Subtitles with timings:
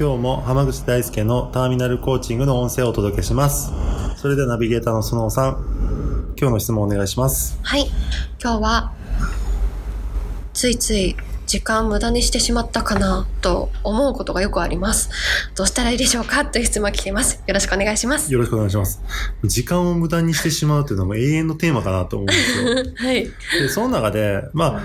[0.00, 3.70] 今日も浜口大輔のターミナルコーチングの音声をお届けします
[4.16, 7.84] それではナビゲーターのスノーさん今日の質問お願いしますはい
[8.42, 8.94] 今日は
[10.54, 15.10] ついつい時間無駄にしてしまったかなと思うことがよくあります。
[15.56, 17.42] どうしたらいいでしょうかという質問が聞けます。
[17.44, 18.32] よろしくお願いします。
[18.32, 19.02] よろしくお願いします。
[19.42, 22.94] 時間を無駄にしてしまうというのも永遠のテーマかなと思うんですよ。
[22.96, 23.24] はい。
[23.24, 24.82] で、その中で、まあ、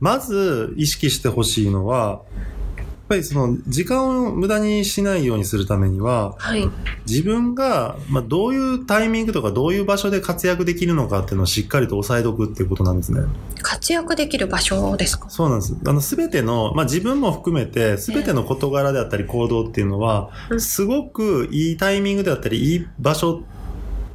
[0.00, 2.22] まず意識してほしいのは、
[3.08, 6.68] ぱりその時間を無駄にしないようにするためには、はい、
[7.06, 13.22] 自分が、まあ、どういうタイミングとかどういう場所で活躍できるのかっていうのをしっかりと押さえておくっていうことなんですね。
[13.62, 15.30] 活躍できる場所ですか？
[15.30, 15.76] そうなんです。
[15.86, 23.42] あの、すべての、まあ、自分も含めて、すべての事柄であったり行動っていうのは、すごくいいタイミングであったり、いい場所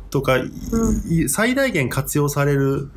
[0.10, 2.90] とか、うん、最大限活用される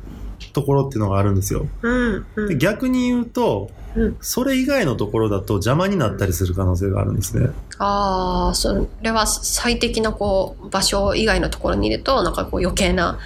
[0.53, 1.67] ところっていうのがあるんですよ。
[1.81, 7.49] うんうん、で逆に言うと、うん、それ以外のところだと邪魔になったりする可能性があるんですね。
[7.79, 13.17] ああ、それは最適なこう場所以外のところにいると、なんかこう余計な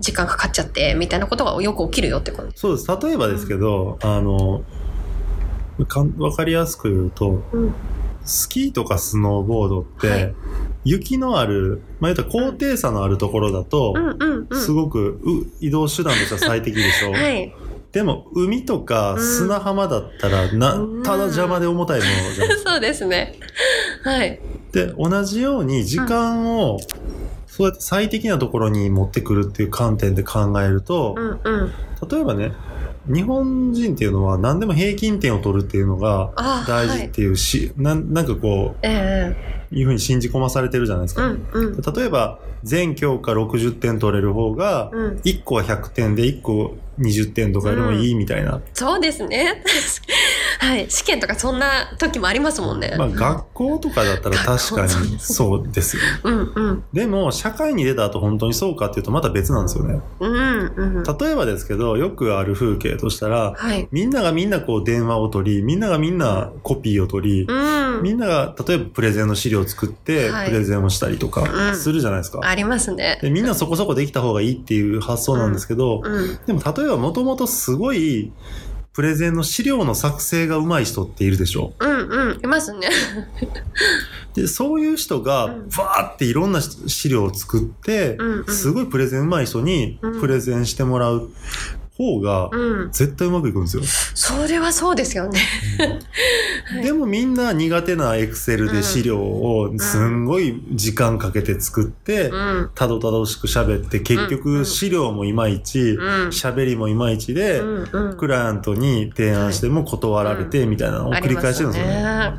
[0.00, 2.88] 時間かかっちゃってみたいなことがよく起きるよってことそうです。
[3.02, 4.62] 例えばですけど、うん、あの、
[5.86, 7.74] かわかりやすく言うと、うん、
[8.24, 10.34] スキーとかスノーボードって、はい
[10.84, 13.94] 雪のある、まあ、言ったら高低差のあるところだと、
[14.52, 15.20] すごく
[15.60, 17.12] 移動手段としては最適でしょう。
[17.12, 17.54] はい、
[17.92, 22.70] でも、海とか砂浜だったら、な、うん、ただ邪魔で重たいものじゃないですか。
[22.72, 23.38] そうですね。
[24.04, 24.40] はい。
[24.72, 26.78] で、同じように時間を、
[27.46, 31.72] そうやって最適なところに持ってくるっていう観点で考えると、うんうん、
[32.06, 32.52] 例えばね、
[33.06, 36.32] 日本人っていうのは何でも平均点を取るっていうのが
[36.66, 41.26] 大事っていうし、はい、ななんかこう、えー、いうふうに信じ込まされてるじゃないですか。
[41.26, 44.90] うんうん、例えば、全教科60点取れる方が、
[45.24, 48.56] 1個は100点で1個20点とかよりもいいみたいな。
[48.56, 49.62] うん、そうですね。
[50.58, 50.90] はい。
[50.90, 52.94] 試験とかそんな時もありますもんね。
[52.98, 56.02] まあ学校とかだったら確かにそうですよ。
[56.24, 56.84] うんうん。
[56.92, 60.00] でも社会に出た後本当にそうかっていうとまた別なんですよね。
[60.18, 61.02] うんうん。
[61.04, 72.40] 例えばですけど、よくある風景としたら、はい、みんながみんなこう電話を取り、みんながみんなコピーを取り、うん、みんなが例えばプレゼンの資料を作って、プレゼンをしたりとかするじゃないですか。
[72.42, 73.18] ありますね。
[73.22, 76.12] でみんなそこそこできた方がいいっていう発想なんですけど、うん。
[76.12, 78.32] うん、でも例えばもともとすごい
[78.98, 81.72] プレゼンの資料の作成が上手い人っているでしょ？
[81.78, 82.88] うんうん、いますね。
[84.34, 91.30] で、そういう人が、バーっていろんな資料を作って、うんうん、すごいプレゼン上手い人にプレゼンしてもらう
[91.98, 92.50] 方が、
[92.92, 93.82] 絶対うまくいくんですよ。
[93.82, 95.40] うん、それはそうですよね。
[96.72, 102.30] はい、でもみんな苦手なエクセルで資料をすんごい時間かけて作って、
[102.76, 105.98] たどたどしく喋って、結局資料もいまいち、
[106.30, 107.60] 喋りもいまいちで、
[108.16, 112.34] クライアントに提案しても断られて、みたいなのを繰り返してるんですよね。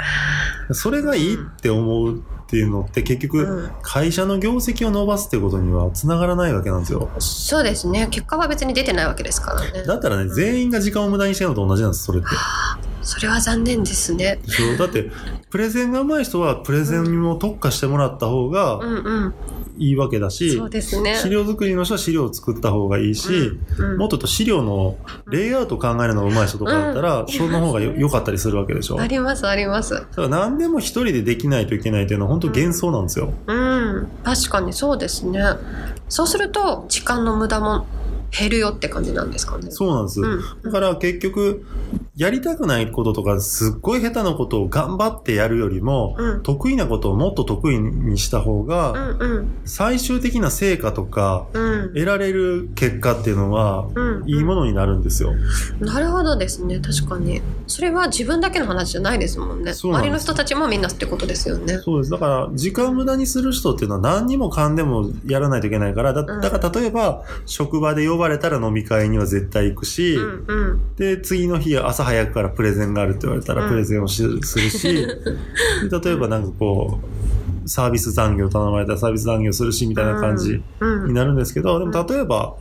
[0.72, 7.08] それがいいって思うっていうのって結局、会社の業績を伸ばすってことには繋がらないわけなんですよ。
[7.20, 8.08] そうですね。
[8.10, 9.84] 結果は別に出てないわけですからね。
[9.84, 12.30] だったらね、全員が時間を無駄にしてるのと同じなんです、それって。
[13.04, 14.40] それは残念ですね。
[14.80, 15.12] だって、
[15.52, 18.80] プレゼンが上手い人はプレゼンにも特化してもらった方が
[19.80, 21.16] いいわけだし、そうですね。
[21.16, 23.30] 資料作りの人は資料を作った方がいいし、
[23.80, 24.98] うんうん、もっとと資料の
[25.28, 29.00] レイアウト考えるのが上手い人とかだったら、うん、その方が良かったりするわけでしょ。
[29.00, 29.94] あります、あります。
[29.94, 33.34] だから何でも一人でできないといけないっていうのは本当幻想なんですよ。
[33.48, 35.42] うん、確かにそうですね。
[36.10, 37.86] そうすると、時間の無駄も
[38.32, 39.72] 減るよって感じなんですかね。
[39.72, 40.22] そうなんです。
[40.22, 41.66] うん、だから結局、
[42.16, 51.48] やりたくないこととか、すっごい下手なことを頑張ってやるよりも、うん、得意なことをもっと得意にした方が、うんうん、最終的な成果とか、
[51.94, 53.88] 得られる結果っていうのは、
[54.26, 55.34] いいものになるんですよ。
[55.80, 56.80] なるほどですね。
[56.80, 57.42] 確かに。
[57.68, 59.74] それは自分だけの話じゃないですもんね。
[59.74, 61.78] 周りの人たちもみんなってことですよね。
[61.78, 62.12] そうです。
[62.12, 77.00] だから、時間無駄にする人っていうのは何にもかんでもやらないといけないから、だだから例えば、職場で呼ばれたら飲み会には絶対行くし、うんうん、で、次の日朝早くからプレゼンがあるって言われたらプレゼンをし、うん、するし、例えばなんかこ
[77.66, 80.62] う、サービス残業頼まれたらサービス残業するしみたいな感じ
[81.08, 82.56] になるんですけど、でも例えば、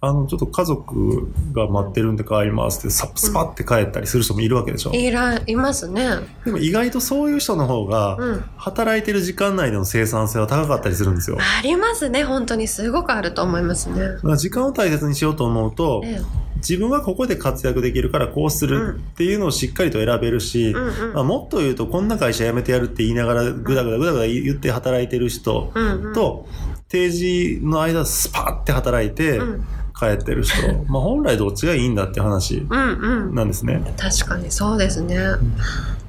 [0.00, 4.92] あの、ちょっと家族が待ってるんで帰りますって、さスパって帰ったりする人もいるわけでしょ。
[4.92, 6.08] いら、いますね。
[6.44, 8.44] でも意外とそういう人の方が、うん。
[8.56, 11.36] 働いてる時間内での生産性は高かったりするんですよ。
[11.36, 12.22] だありますね。
[12.22, 14.36] 本当にすごくあると思いますね。
[14.36, 16.20] 時間を大切にしようと思うと、え
[16.58, 21.14] 自分はここで活躍できるからこうするっていうのをしっかりと選べるし、えうんうん。
[21.14, 26.46] まあ、もっと言うとこんな会社辞めてやるって言いながらぐだぐだぐだぐだ言って働いてる人うんうん、と、
[26.88, 29.64] 定時の間スパって働いてうん
[29.98, 33.34] 帰ってる人、まあ本来どっちがいいんだって話うんうん。
[33.34, 33.82] なんですね。
[33.96, 35.18] 確かにそうですね。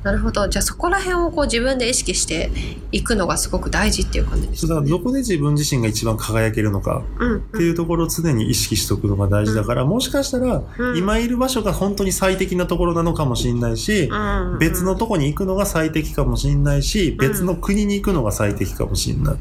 [0.04, 0.48] なるほど。
[0.48, 2.50] じゃあそこら辺をこう自分で意識して
[2.92, 19.36] いくのがすごく大事っていう感じですだからどこで自分自身が一番輝けるのかうんっていうところを常に意識しておくのが大事だから、もしかしたらうん今いる場所が本当に最適なところなのかもしれないし、うんうん別のとこに行くのが最適かもしれないし、別の国に行くのが最適かもしれない。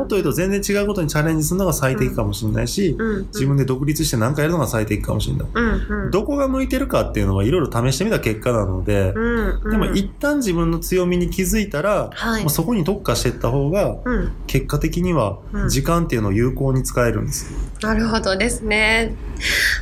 [0.00, 0.04] うんうんうんうん。
[0.04, 5.48] もっと言うと全然違うことにチャレンジするのが最適かもしれないし、うんうん自分で独立して何かやるのが最適かもしれない。
[5.52, 17.52] うんうんどこが向いてるかっていうのはいろいろ試してみた結果なので、うんうんでも一旦自分の強みに気づいたら、はいそこに特化していった方が、うん結果的にはうん時間っていうのを有効に使えるんです。
[17.82, 19.14] なるほどですね。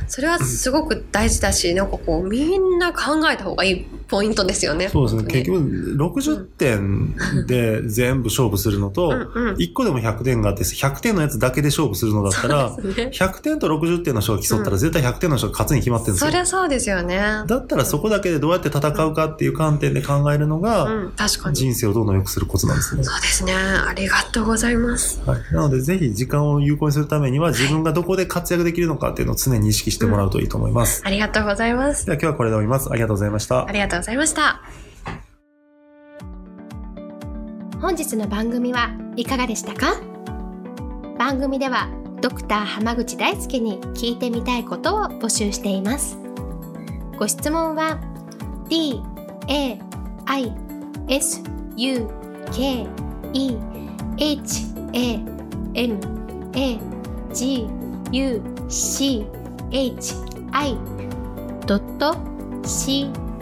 [0.07, 4.89] それはすごく大事だし、なんかこう、みんな考えた方がいいポイントですよね。
[4.89, 5.23] そうですね。
[5.31, 5.57] 結に
[5.97, 7.15] 局、60点
[7.45, 16.31] で全部勝負するのと、うんうん1個でも100点があって、100点のやつだけで勝負するのだったら、そうですね100点と60点の人が競ったら絶対100点の人が勝つに決まってるんですよ。
[16.31, 17.17] そりゃそうですよね。
[17.17, 21.55] だったらそこだけでどうやって戦うかっていう観点で考えるのが、うん、確かに。
[21.55, 23.03] 人生をどんどん良くするコツなんですね。
[23.03, 23.53] そうですね。
[23.53, 25.21] ありがとうございます。
[25.25, 25.41] はい。
[25.53, 31.01] なので、ぜひ時間を有効にするためには、自分がどこで活躍できるのかっていうのを常に意識してもらうといいと思います。
[31.03, 32.05] ありがとうございます。
[32.05, 32.89] では今日はこれで終わります。
[32.91, 33.71] ありがとうございましたあ。
[33.71, 34.61] りがとうございました。
[37.81, 40.01] 本日の番組はいかがでしたか？
[41.17, 41.89] 番組では
[42.21, 46.17] ドクター濱口大輔に聞いてみたいことを募集しています
[47.17, 47.99] ご質問は
[48.69, 49.01] d
[49.47, 49.77] a
[50.25, 50.53] i
[51.09, 51.41] s
[51.75, 52.07] u
[52.53, 52.87] k
[53.33, 53.57] e
[54.17, 55.13] h a
[55.73, 55.99] m
[56.53, 56.79] a
[57.33, 57.67] g
[58.11, 59.25] u c
[59.71, 60.15] h
[60.51, 60.77] i
[62.63, 63.11] c